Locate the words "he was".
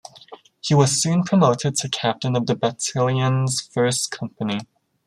0.61-0.99